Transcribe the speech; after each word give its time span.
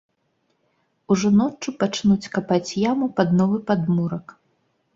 Ужо 1.15 1.27
ноччу 1.41 1.69
пачнуць 1.85 2.31
капаць 2.37 2.75
яму 2.91 3.11
пад 3.23 3.37
новы 3.43 3.57
падмурак. 3.71 4.37